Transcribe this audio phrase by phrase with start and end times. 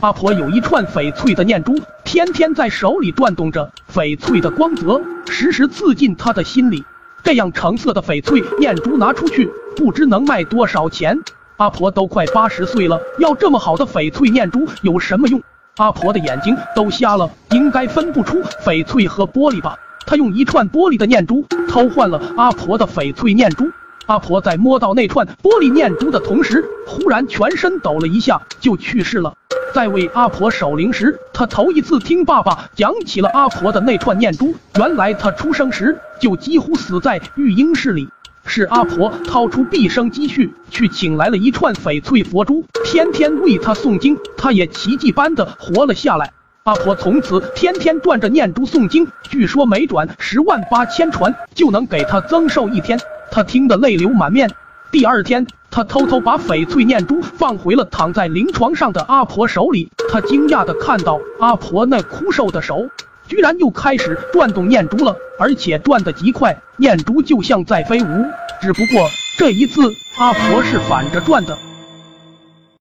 [0.00, 1.74] 阿婆有一串翡翠的念珠，
[2.04, 6.84] 天天在手里转动着，翡翠的光泽时时刺进她的心里。
[7.24, 11.18] 这样橙色的翡翠念珠拿出去，不知能卖多少钱。
[11.56, 15.42] 阿婆都快八十岁了，要这么好的翡翠念珠有什么用？
[15.78, 19.78] 阿婆的眼睛都瞎了，应该分不出翡翠和玻璃吧？
[20.06, 23.64] 她用一串玻璃的念珠偷换了阿婆的翡翠念珠。
[24.04, 29.34] 阿婆在摸到那串玻璃念珠的同时，忽然全身抖了一下，就去世了。
[29.76, 34.54] 在为阿婆守灵时，他头一次听爸爸讲起了阿婆的那串念珠。
[34.78, 38.08] 原来他出生时就几乎死在育婴室里，
[38.46, 46.32] 是阿婆掏出毕生积蓄去请来了一串翡翠佛珠，天天为他诵经，他也奇迹般的活了下来。
[46.64, 52.98] 阿婆从此天天转着念珠诵经，据说每转十万八千传就能给他增寿一天。
[53.30, 54.50] 他听得泪流满面。
[54.92, 59.90] 第二天，他偷偷把翡翠念珠放回了躺在灵床上的阿婆手里。
[60.10, 62.88] 他惊讶的看到阿婆那枯瘦的手，
[63.28, 68.06] 居然又开始转动念珠了，而且转得极快，念珠就像在飞舞。
[68.62, 69.82] 只不过这一次，
[70.18, 71.58] 阿婆是反着转的。